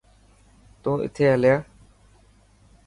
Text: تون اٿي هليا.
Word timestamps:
تون 0.81 0.97
اٿي 1.05 1.23
هليا. 1.33 1.55